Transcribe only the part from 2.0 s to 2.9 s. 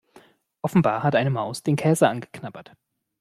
angeknabbert.